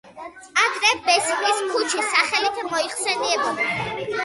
[0.61, 3.71] ადრე ბესიკის ქუჩის სახელით მოიხსენიებოდა.